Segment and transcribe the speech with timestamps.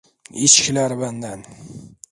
[0.33, 1.45] İçkiler benden.